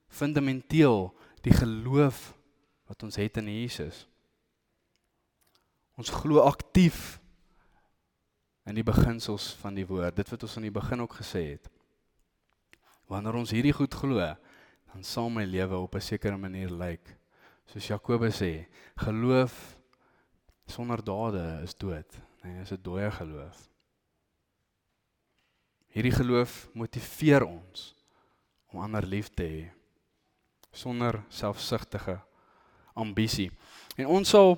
[0.10, 1.12] fundamenteel
[1.46, 2.34] die geloof
[2.90, 4.08] wat ons het in Jesus.
[5.94, 7.20] Ons glo aktief
[8.66, 11.70] in die beginsels van die woord, dit wat ons aan die begin ook gesê het.
[13.10, 14.26] Wanneer ons hierdie goed glo,
[14.90, 17.16] dan sal my lewe op 'n sekere manier lyk.
[17.70, 18.66] Soos Jakobus sê,
[18.98, 19.79] geloof
[20.70, 22.18] sonder dade is dood.
[22.44, 23.70] Nee, is 'n dooie geloof.
[25.90, 27.96] Hierdie geloof motiveer ons
[28.72, 29.72] om ander lief te hê
[30.72, 32.20] sonder selfsugtige
[32.94, 33.52] ambisie.
[33.98, 34.58] En ons sal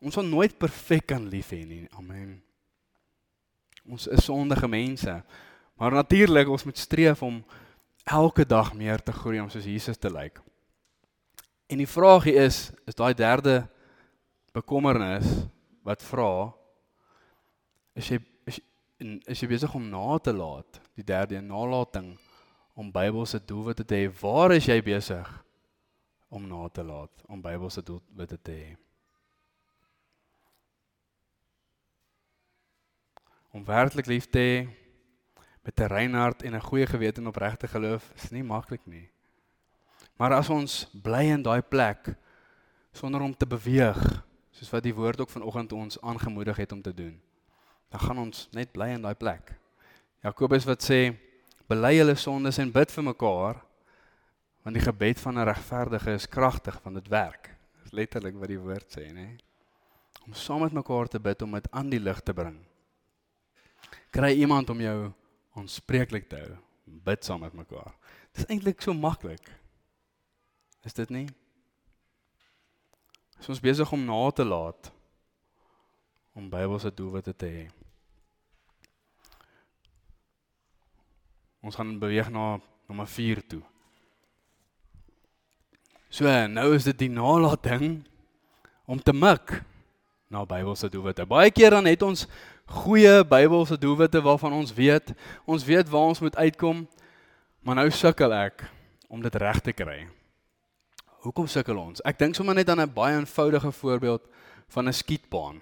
[0.00, 1.88] ons sal nooit perfek kan lief hê nie.
[1.96, 2.42] Amen.
[3.88, 5.24] Ons is sondige mense.
[5.76, 7.44] Maar natuurlik ons moet streef om
[8.04, 10.40] elke dag meer te groei om soos Jesus te lyk.
[11.66, 13.64] En die vraagie is, is daai derde
[14.56, 15.26] bekommernis
[15.84, 16.48] wat vra
[17.96, 18.60] is jy is,
[19.28, 22.14] is jy besig om na te laat, die derde nalatiging
[22.76, 24.08] om Bybelse doelwitte te hê.
[24.20, 25.28] Waar is jy besig
[26.28, 28.74] om na te laat om Bybelse doelwitte te hê?
[33.56, 34.56] Om werklik lief te hê
[35.64, 39.08] met 'n rein hart en 'n goeie gewete en opregte geloof is nie maklik nie.
[40.16, 42.16] Maar as ons bly in daai plek
[42.92, 44.25] sonder om te beweeg,
[44.56, 47.14] soos wat die woord ook vanoggend ons aangemoedig het om te doen,
[47.92, 49.52] dan gaan ons net bly in daai plek.
[50.24, 51.00] Jakobus wat sê
[51.68, 53.62] bely julle sondes en bid vir mekaar
[54.66, 57.52] want die gebed van 'n regverdige is kragtig want dit werk.
[57.82, 59.38] Dis letterlik wat die woord sê, nê?
[60.26, 62.58] Om saam met mekaar te bid om dit aan die lig te bring.
[64.10, 65.12] Kry iemand om jou
[65.54, 66.56] onspreeklik te hou.
[66.84, 67.94] Bid saam met mekaar.
[68.32, 69.50] Dis eintlik so maklik.
[70.82, 71.28] Is dit nie?
[73.40, 74.92] Is ons besig om na te laat
[76.36, 77.64] om Bybelse doelwitte te hê.
[81.64, 83.62] Ons gaan beweeg na nommer 4 toe.
[86.12, 88.04] So nou is dit die nalatiging
[88.86, 89.62] om te mik
[90.30, 91.26] na Bybelse doelwitte.
[91.26, 92.26] Baie keer dan het ons
[92.82, 95.12] goeie Bybelse doelwitte waarvan ons weet,
[95.44, 96.86] ons weet waar ons moet uitkom,
[97.60, 98.68] maar nou sukkel ek
[99.08, 100.04] om dit reg te kry.
[101.26, 101.98] Hoekom sukkel ons?
[102.06, 104.22] Ek dink sommer net aan 'n baie eenvoudige voorbeeld
[104.68, 105.60] van 'n skietbaan.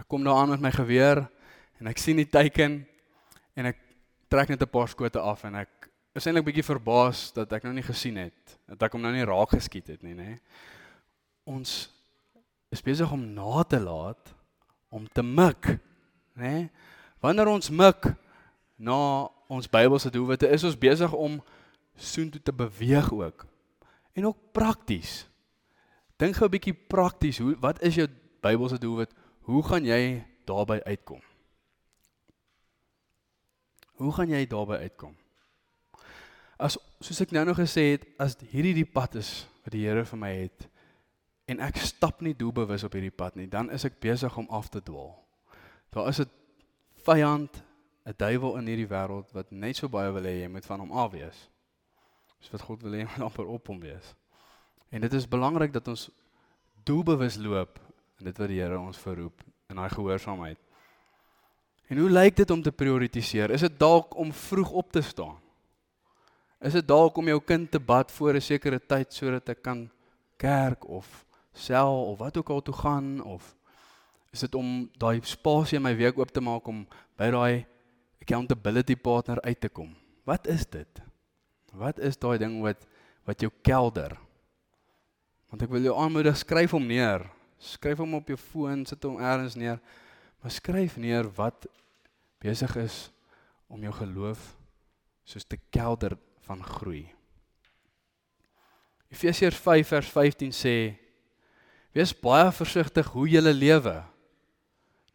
[0.00, 1.28] Ek kom daar aan met my geweer
[1.78, 2.86] en ek sien die teiken
[3.54, 3.76] en ek
[4.28, 7.74] trek net 'n paar skote af en ek is eintlik bietjie verbaas dat ek nou
[7.74, 10.40] nie gesien het dat ek hom nou nie raak geskiet het nie, nê.
[11.44, 11.90] Ons
[12.70, 14.34] is besig om na te laat
[14.88, 15.78] om te mik,
[16.34, 16.70] nê?
[17.20, 18.14] Wanneer ons mik
[18.78, 21.42] na ons Bybelse doelwitte, is ons besig om
[21.96, 23.46] soontoe te beweeg ook.
[24.12, 25.26] En ook prakties.
[26.16, 28.08] Dink gou 'n bietjie prakties, hoe wat is jou
[28.40, 29.14] Bybelse doelwit?
[29.40, 31.20] Hoe gaan jy daarby uitkom?
[33.92, 35.16] Hoe gaan jy daarby uitkom?
[36.58, 40.04] As soos ek nou nog gesê het, as hierdie die pad is wat die Here
[40.04, 40.68] vir my het
[41.48, 44.68] en ek stap nie doelbewus op hierdie pad nie, dan is ek besig om af
[44.68, 45.14] te dwaal.
[45.90, 46.30] Daar is 'n
[47.06, 47.62] vyand,
[48.06, 50.92] 'n duiwel in hierdie wêreld wat net so baie wil hê jy moet van hom
[50.92, 51.48] af wees.
[52.40, 54.14] Dis wat God wil hê moet amper op hom wees.
[54.90, 56.08] En dit is belangrik dat ons
[56.88, 57.78] doelbewus loop
[58.18, 60.58] in dit wat die Here ons verroep in daai gehoorsaamheid.
[61.88, 63.50] En hoe lyk dit om te prioritiseer?
[63.50, 65.36] Is dit dalk om vroeg op te staan?
[66.60, 69.90] Is dit dalk om jou kind te bad voor 'n sekere tyd sodat ek kan
[70.36, 73.56] kerk of sel of wat ook al toe gaan of
[74.32, 77.66] is dit om daai spasie in my week oop te maak om by daai
[78.20, 79.94] accountability partner uit te kom?
[80.24, 81.07] Wat is dit?
[81.78, 82.86] Wat is daai ding wat
[83.28, 84.14] wat jou kelder?
[85.52, 87.26] Want ek wil jou aanmoedig skryf hom neer.
[87.60, 89.76] Skryf hom op jou foon, sit hom elders neer.
[90.40, 91.66] Maar skryf neer wat
[92.40, 92.96] besig is
[93.68, 94.54] om jou geloof
[95.28, 97.04] soos te kelder van groei.
[99.12, 100.76] Efesiërs 5 vers 15 sê:
[101.96, 103.96] Wees baie versigtig hoe jy lewe.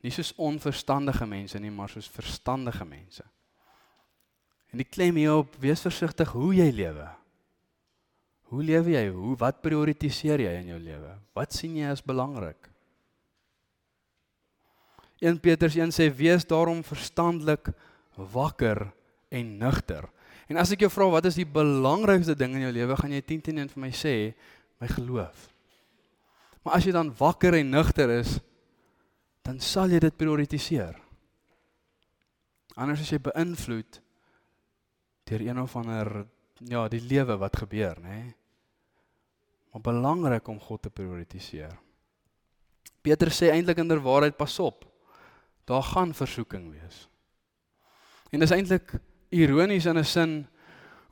[0.04, 3.24] Nie soos onverstandige mense nie, maar soos verstandige mense.
[4.74, 7.06] En die klem hier op: Wees versigtig hoe jy lewe.
[8.50, 9.06] Hoe lewe jy?
[9.14, 11.14] Hoe wat prioritiseer jy in jou lewe?
[11.38, 12.70] Wat sien jy as belangrik?
[15.24, 17.70] 1 Petrus 1 sê wees daarom verstandelik
[18.34, 18.90] wakker
[19.34, 20.10] en nugter.
[20.52, 23.22] En as ek jou vra wat is die belangrikste ding in jou lewe, gaan jy
[23.24, 24.16] 10 teen 1 vir my sê
[24.84, 25.48] my geloof.
[26.66, 28.36] Maar as jy dan wakker en nugter is,
[29.46, 30.98] dan sal jy dit prioritiseer.
[32.76, 34.02] Anders as jy beïnvloed
[35.24, 36.26] deur een of ander
[36.58, 38.34] ja, die lewe wat gebeur, nê?
[39.74, 41.74] Maar belangrik om God te prioritiseer.
[43.02, 44.86] Petrus sê eintlik inderwaarheid pas op.
[45.66, 47.08] Daar gaan versoeking wees.
[48.32, 48.96] En dis eintlik
[49.34, 50.48] ironies in 'n sin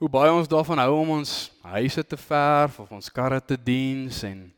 [0.02, 4.24] hoe baie ons daarvan hou om ons huise te verf of ons karre te diens
[4.24, 4.54] en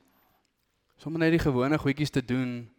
[0.95, 2.69] sommer net die gewone goedjies te doen,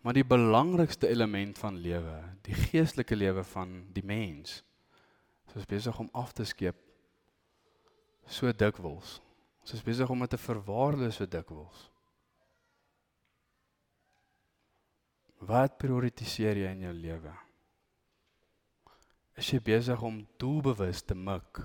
[0.00, 4.62] maar die belangrikste element van lewe, die geestelike lewe van die mens,
[5.60, 6.78] is besig om af te skeep
[8.26, 9.18] so dikwels.
[9.64, 11.88] Ons is besig om dit te verwaarloos so dikwels.
[15.44, 17.32] Wat prioritiseer jy in jou lewe?
[19.38, 21.64] Is jy besig om doelbewus te mik?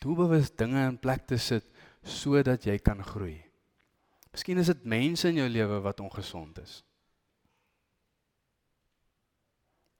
[0.00, 1.66] Doelbewus dinge in plek te sit
[2.06, 3.36] sodat jy kan groei.
[4.30, 6.78] Miskien is dit mense in jou lewe wat ongesond is.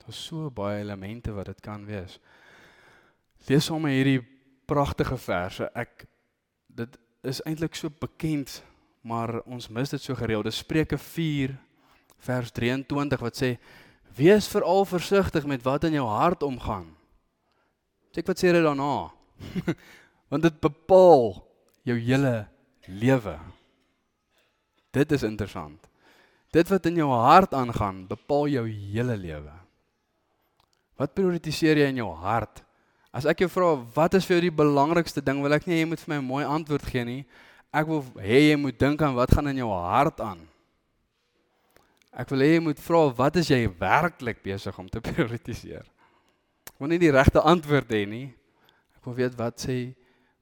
[0.00, 2.16] Daar's so baie elemente wat dit kan wees.
[3.48, 4.20] Lees sommer hierdie
[4.68, 5.70] pragtige verse.
[5.74, 6.07] Ek
[6.68, 8.61] dit is eintlik so bekend,
[9.03, 10.48] maar ons mis dit so gereeld.
[10.48, 11.57] Dis Spreuke 4
[12.20, 13.57] vers 23 wat sê:
[14.16, 16.96] "Wees veral versigtig met wat in jou hart omgaan."
[18.12, 19.11] Kyk wat sê dit daarna.
[20.31, 21.40] Want dit bepaal
[21.83, 22.46] jou hele
[22.87, 23.38] lewe.
[24.90, 25.90] Dit is interessant.
[26.50, 29.53] Dit wat in jou hart aangaan, bepaal jou hele lewe.
[30.98, 32.62] Wat prioritiseer jy in jou hart?
[33.11, 35.87] As ek jou vra wat is vir jou die belangrikste ding, wil ek nie jy
[35.90, 37.25] moet vir my 'n mooi antwoord gee nie.
[37.75, 40.46] Ek wil hê jy moet dink aan wat gaan in jou hart aan.
[42.12, 45.87] Ek wil hê jy moet vra wat is jy werklik besig om te prioritiseer?
[46.66, 48.35] Ek wil nie die regte antwoord hê nie.
[48.96, 49.94] Ek wil weet wat sê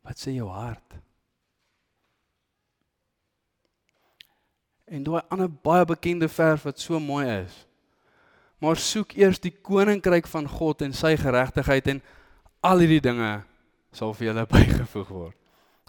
[0.05, 0.97] wat sê jou hart?
[4.89, 7.67] En daai ander baie bekende vers wat so mooi is.
[8.59, 12.01] Maar soek eers die koninkryk van God en sy geregtigheid en
[12.63, 13.33] al hierdie dinge
[13.95, 15.37] sal vir julle bygevoeg word.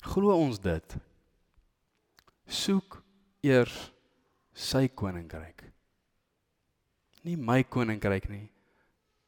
[0.05, 0.95] Glo ons dit?
[2.49, 3.01] Soek
[3.45, 3.89] eers
[4.55, 5.65] sy koninkryk.
[7.27, 8.47] Nie my koninkryk nie,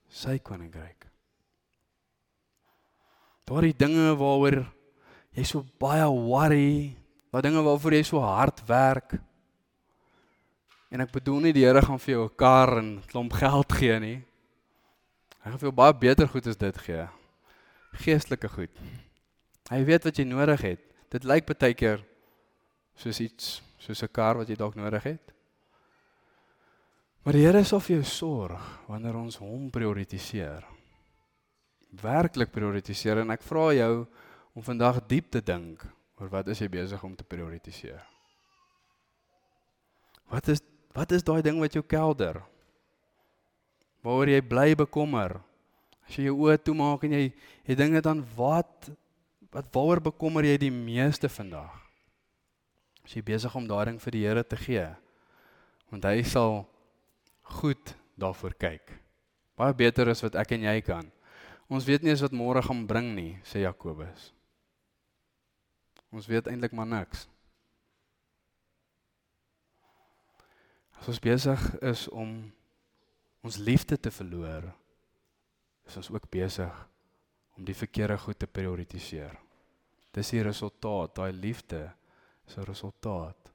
[0.08, 1.08] sy koninkryk.
[3.48, 4.64] Daardie dinge waaroor
[5.36, 6.96] jy so baie worry,
[7.32, 9.18] daai dinge waarvoor jy so hard werk.
[10.92, 13.72] En ek bedoel nie die Here gaan vir jou 'n kar en 'n klomp geld
[13.72, 14.20] gee nie.
[15.44, 17.08] Hy gaan vir jou baie beter goed as dit gee.
[17.92, 18.72] Geestelike goed.
[19.70, 20.82] Hy weet wat jy nodig het.
[21.12, 22.02] Dit lyk baie keer
[22.96, 25.34] soos iets soos 'n kar wat jy dalk nodig het.
[27.24, 30.66] Maar die Here sal vir jou sorg wanneer ons hom prioritiseer.
[32.02, 34.08] Werklik prioritiseer en ek vra jou
[34.54, 35.86] om vandag diep te dink
[36.20, 38.02] oor wat is jy besig om te prioritiseer?
[40.30, 40.62] Wat is
[40.94, 42.42] wat is daai ding wat jou kelder?
[44.04, 45.40] Waaroor jy bly bekommer?
[46.12, 47.28] As jy jou oë toemaak en jy
[47.64, 48.90] jy dink net aan wat
[49.52, 51.72] wat waaroor bekommer jy die meeste vandag?
[53.08, 54.84] As jy besig om daai ding vir die Here te gee,
[55.88, 56.66] want hy sal
[57.56, 58.92] goed daarvoor kyk.
[59.56, 61.08] Baie beter as wat ek en jy kan.
[61.72, 64.34] Ons weet nie eens wat môre gaan bring nie, sê Jakobus.
[66.12, 67.24] Ons weet eintlik maar niks.
[71.00, 72.36] As ons besig is om
[73.48, 74.68] ons liefde te verloor,
[75.86, 76.88] is ons ook besig
[77.58, 79.38] om die verkeerde goed te prioritiseer.
[80.12, 81.92] Dis die resultaat, daai liefde
[82.48, 83.52] is 'n resultaat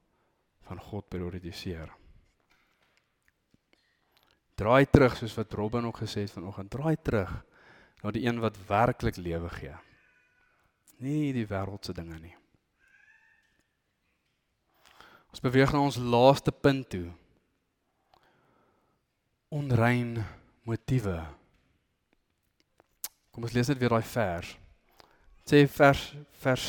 [0.69, 1.93] van God prioritiseer.
[4.57, 7.45] Draai terug soos wat Robin ook gesê het vanoggend, draai terug
[8.03, 9.75] na die een wat werklik lewe gee.
[10.99, 12.37] Nie die wêreldse dinge nie.
[15.29, 17.11] Ons beweeg na ons laaste punt toe.
[19.53, 20.25] Onrein
[20.65, 21.19] motiewe.
[23.37, 24.55] Kom ons lees net weer daai vers.
[25.45, 26.03] Dit sê vers
[26.41, 26.63] vers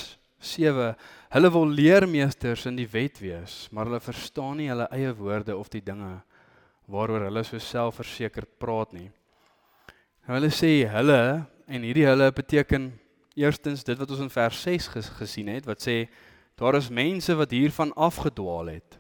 [0.44, 0.90] 7
[1.32, 5.72] Hulle wil leermeesters in die wet wees, maar hulle verstaan nie hulle eie woorde of
[5.72, 6.18] die dinge
[6.92, 9.08] waaroor hulle so selfversekerd praat nie.
[10.28, 11.22] Nou hulle sê hulle
[11.72, 12.92] en hierdie hulle beteken
[13.40, 16.02] eerstens dit wat ons in vers 6 ges, gesien het wat sê
[16.60, 19.00] daar is mense wat hiervan afgedwaal het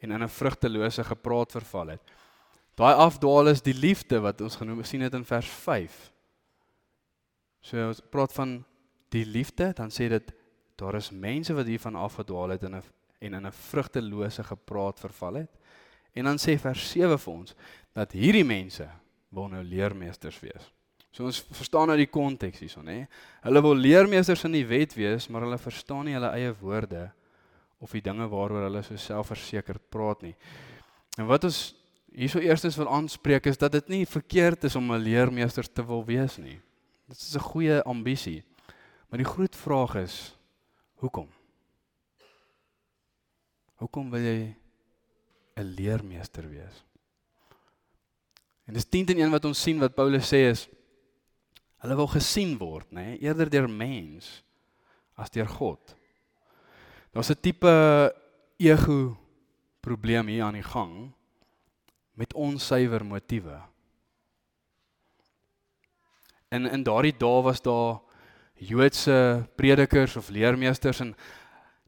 [0.00, 2.04] en in 'n vrugtelose gepraat verval het.
[2.80, 6.15] Daai afdwaal is die liefde wat ons genoem sien dit in vers 5.
[7.66, 8.60] So ons praat van
[9.14, 10.28] die liefde, dan sê dit
[10.78, 12.82] daar is mense wat hiervan afgedwaal het en 'n
[13.18, 15.50] en in 'n vrugtelose gepraat verval het.
[16.12, 17.54] En dan sê vers 7 vir ons
[17.92, 18.88] dat hierdie mense
[19.30, 20.72] wil nou leermeesters wees.
[21.10, 23.06] So ons verstaan nou die konteks hierson, nê?
[23.42, 27.12] Hulle wil leermeesters in die wet wees, maar hulle verstaan nie hulle eie woorde
[27.78, 30.34] of die dinge waaroor hulle so selfversekerd praat nie.
[31.18, 31.74] En wat ons
[32.12, 36.04] hierso eerstens wil aanspreek is dat dit nie verkeerd is om 'n leermeester te wil
[36.04, 36.60] wees nie.
[37.06, 38.44] Dit is 'n goeie ambisie.
[39.08, 40.36] Maar die groot vraag is
[40.96, 41.28] Hoekom?
[43.74, 44.56] Hoekom wil jy
[45.54, 46.84] 'n leermeester wees?
[48.64, 50.68] En dis 10 teen 1 wat ons sien wat Paulus sê is
[51.84, 54.42] hulle wil gesien word, nê, nee, eerder deur mens
[55.14, 55.94] as deur God.
[57.12, 58.14] Daar's 'n tipe
[58.56, 59.16] ego
[59.80, 61.12] probleem hier aan die gang
[62.14, 63.60] met onsuiwer motiewe.
[66.48, 68.00] En in daardie dae was daar
[68.56, 71.14] Joodse predikers of leermeesters en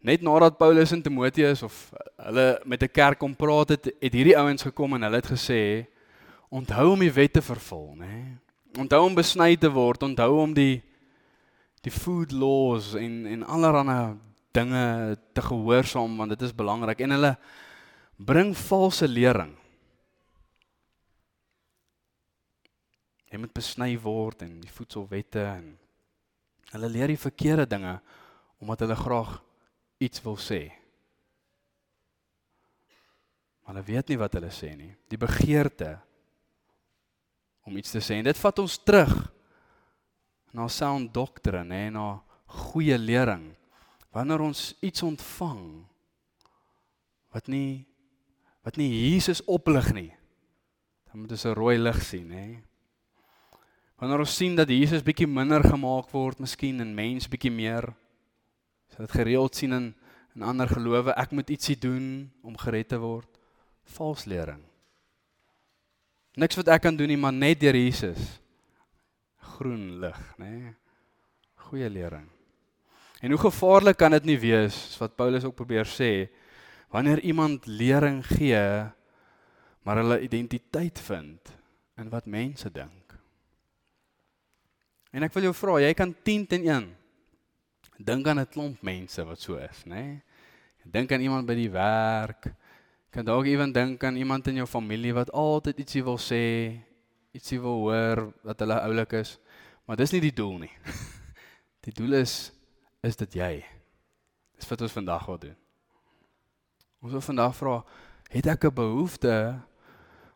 [0.04, 4.38] net nadat Paulus en Timoteus of hulle met 'n kerk kom praat het, het hierdie
[4.38, 5.86] ouens gekom en hulle het gesê
[6.48, 8.06] onthou om die wet te vervul, nê?
[8.06, 8.36] Nee?
[8.78, 10.82] Onthou om besny te word, onthou om die
[11.82, 14.16] die food laws en en allerlei
[14.52, 17.36] dinge te gehoorsaam want dit is belangrik en hulle
[18.16, 19.54] bring valse lering.
[23.28, 25.72] Jy moet besny word en die voedselwette en
[26.72, 27.98] hulle leer die verkeerde dinge
[28.58, 29.34] omdat hulle graag
[30.02, 30.62] iets wil sê.
[33.62, 34.94] Maar hulle weet nie wat hulle sê nie.
[35.12, 35.98] Die begeerte
[37.68, 39.12] om iets te sê en dit vat ons terug
[40.56, 42.08] na sound doctrine en na
[42.48, 43.50] goeie lering.
[44.14, 45.62] Wanneer ons iets ontvang
[47.34, 47.84] wat nie
[48.64, 50.10] wat nie Jesus oplig nie,
[51.08, 52.60] dan moet ons 'n rooi lig sien, hè.
[53.98, 57.90] Wanneer ons sien dat Jesus bietjie minder gemaak word, miskien en mens bietjie meer,
[58.92, 59.88] so dit gereeld sien in
[60.38, 63.26] in ander gelowe, ek moet ietsie doen om gered te word,
[63.96, 64.60] vals lering.
[66.38, 68.36] Niks wat ek kan doen nie, maar net deur Jesus.
[69.56, 70.52] Groen lig, nê?
[70.52, 70.74] Nee.
[71.68, 72.28] Goeie lering.
[73.18, 76.28] En hoe gevaarlik kan dit nie wees wat Paulus ook probeer sê
[76.94, 78.62] wanneer iemand lering gee
[79.82, 81.50] maar hulle identiteit vind
[81.98, 83.07] in wat mense dink.
[85.12, 86.88] En ek wil jou vra, jy kan 10 teen 1
[87.98, 89.94] dink aan 'n klomp mense wat so is, nê?
[89.94, 90.22] Nee?
[90.88, 92.48] Dink aan iemand by die werk.
[93.12, 96.80] Kan dalk ewen dink aan iemand in jou familie wat altyd ietsie wil sê,
[97.36, 99.38] ietsie wil hoor dat hulle oulik is,
[99.84, 100.74] maar dis nie die doel nie.
[101.88, 102.52] Die doel is
[103.00, 103.64] is dit jy.
[104.58, 105.56] Dis wat ons vandag wil doen.
[107.00, 107.76] Ons wil vandag vra,
[108.28, 109.62] het ek 'n behoefte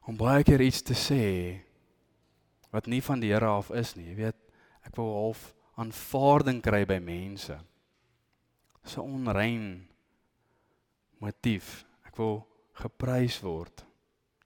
[0.06, 1.60] om baie keer iets te sê
[2.70, 4.06] wat nie van die Here af is nie.
[4.08, 4.41] Jy weet,
[4.86, 7.56] ek wil half aanvaarding kry by mense.
[8.82, 9.88] Dis 'n onrein
[11.18, 11.84] motief.
[12.04, 13.84] Ek wil geprys word.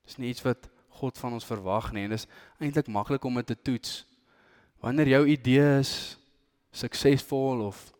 [0.04, 2.26] Dis nie iets wat God van ons verwag nie en dis
[2.60, 4.06] eintlik maklik om dit te toets.
[4.80, 6.18] Wanneer jou idees
[6.70, 7.92] suksesvol of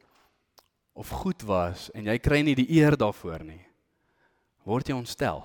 [0.93, 3.66] of goed was en jy kry nie die eer daarvoor nie
[4.66, 5.45] word jy ontstel.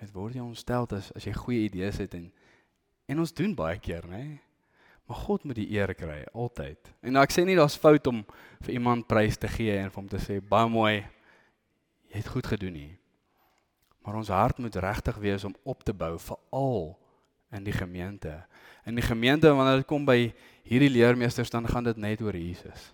[0.00, 2.28] Dit word jy ontstel as as jy goeie idees het en
[3.12, 4.40] en ons doen baie keer, nê?
[5.08, 6.90] Maar God moet die eer kry altyd.
[7.02, 8.22] En nou ek sê nie daar's fout om
[8.62, 10.94] vir iemand prys te gee en vir hom te sê baie mooi
[12.12, 12.92] jy het goed gedoen nie.
[14.02, 16.92] Maar ons hart moet regtig wees om op te bou veral
[17.52, 18.34] in die gemeente.
[18.88, 20.32] In die gemeente wanneer dit kom by
[20.66, 22.90] hierdie leermeesters dan gaan dit net oor Jesus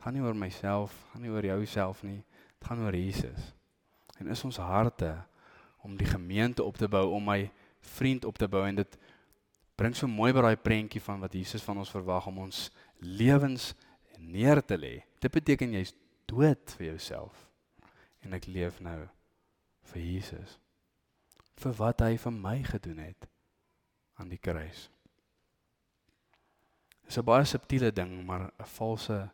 [0.00, 2.22] gaan nie oor myself, gaan nie oor jouself nie.
[2.58, 3.52] Dit gaan oor Jesus.
[4.20, 5.12] En is ons harte
[5.84, 7.44] om die gemeente op te bou, om my
[7.80, 8.98] vriend op te bou en dit
[9.76, 12.68] bring so mooi by daai prentjie van wat Jesus van ons verwag om ons
[13.00, 13.72] lewens
[14.18, 15.00] neer te lê.
[15.20, 15.94] Dit beteken jy's
[16.28, 17.46] dood vir jouself
[18.20, 19.08] en ek leef nou
[19.92, 20.58] vir Jesus.
[21.60, 23.28] Vir wat hy vir my gedoen het
[24.20, 24.88] aan die kruis.
[27.04, 29.30] Dis 'n baie subtiele ding, maar 'n valse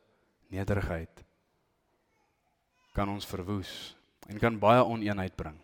[0.49, 1.25] nederigheid
[2.95, 3.97] kan ons verwoes
[4.29, 5.59] en kan baie oneenheid bring.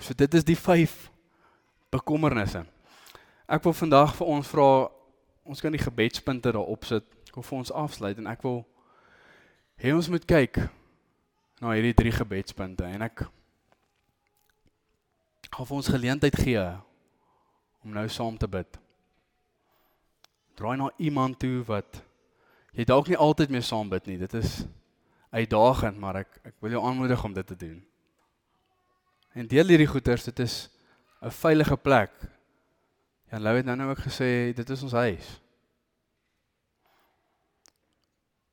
[0.00, 1.10] So dit is die 5
[1.90, 2.64] bekommernisse.
[3.48, 4.68] Ek wil vandag vir ons vra
[5.48, 7.04] ons kan die gebedspunte daarop sit.
[7.30, 8.60] Ek wil vir ons afsluit en ek wil
[9.80, 10.60] hê ons moet kyk
[11.62, 13.24] na hierdie drie gebedspunte en ek
[15.48, 16.64] gaan vir ons geleentheid gee
[17.84, 18.78] om nou saam te bid.
[20.58, 22.02] Draai na iemand toe wat
[22.76, 24.18] jy dalk nie altyd mee saam bid nie.
[24.20, 24.66] Dit is
[25.32, 27.78] uitdagend, maar ek ek wil jou aanmoedig om dit te doen.
[29.38, 30.66] En deel hierdie goeders, dit is
[31.20, 32.12] 'n veilige plek.
[33.30, 35.40] Jan Lou het nou nou ook gesê dit is ons huis.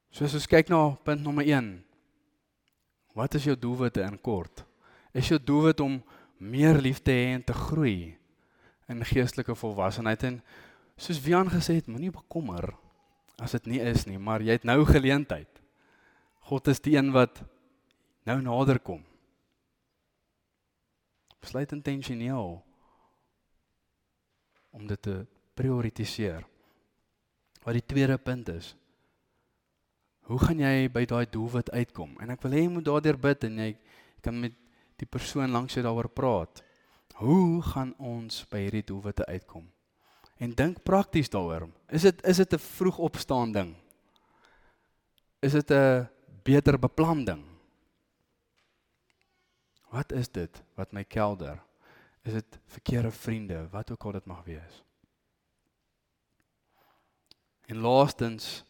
[0.09, 1.83] So as ons kyk na punt nommer 1.
[3.13, 4.65] Wat is jou doelwitte in kort?
[5.13, 6.03] Is jou doelwit om
[6.37, 8.17] meer lief te hê en te groei
[8.87, 10.41] in geestelike volwassenheid en
[10.97, 12.73] soos Wian gesê het, moenie bekommer
[13.39, 15.49] as dit nie is nie, maar jy het nou geleentheid.
[16.47, 17.41] God is die een wat
[18.27, 19.03] nou nader kom.
[21.45, 22.57] Besluit intentioneel
[24.75, 25.21] om dit te
[25.55, 26.43] prioritiseer.
[27.63, 28.73] Wat die tweede punt is,
[30.25, 32.17] hoe gaan jy by daai doelwit uitkom?
[32.19, 33.69] En ek wil hê jy moet daardeur bid en jy
[34.25, 34.57] kan met
[34.99, 36.65] die persoon langs jou daaroor praat.
[37.21, 39.69] Hoe gaan ons by hierdie doelwitte uitkom?
[40.37, 41.69] en dink prakties daaroor.
[41.87, 43.75] Is dit is dit 'n vroeg opstaan ding?
[45.39, 46.07] Is dit 'n
[46.43, 47.54] beter beplan ding?
[49.95, 51.61] Wat is dit wat my kelder?
[52.27, 54.81] Is dit verkeerde vriende, wat ook al dit mag wees?
[57.71, 58.65] En laastens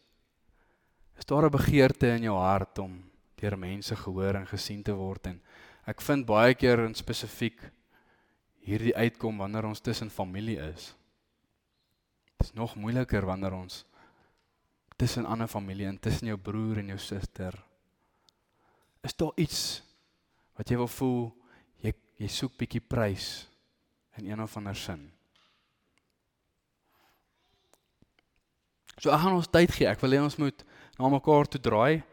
[1.16, 5.26] Is daar 'n begeerte in jou hart om deur mense gehoor en gesien te word
[5.26, 5.42] en
[5.86, 7.72] ek vind baie keer in spesifiek
[8.60, 10.96] hierdie uitkom wanneer ons tussen familie is.
[12.38, 13.86] Dit is nog moeiliker wanneer ons
[14.98, 17.64] tussen ander familie en tussen jou broer en jou suster.
[19.04, 19.84] Is daar iets
[20.56, 21.20] wat jy wil voel
[21.84, 23.46] jy jy soek bietjie prys
[24.20, 25.10] in een of ander sin?
[28.96, 29.88] So ek gaan ons tyd gee.
[29.92, 30.64] Ek wil hê ons moet
[30.98, 32.04] na mekaar toe draai